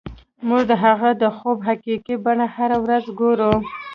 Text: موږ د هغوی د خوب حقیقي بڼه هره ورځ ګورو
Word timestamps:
موږ 0.47 0.61
د 0.69 0.73
هغوی 0.83 1.11
د 1.21 1.23
خوب 1.37 1.57
حقیقي 1.67 2.15
بڼه 2.25 2.45
هره 2.55 2.77
ورځ 2.83 3.05
ګورو 3.19 3.51